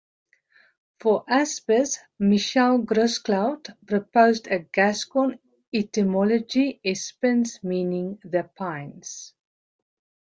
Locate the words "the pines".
8.23-9.35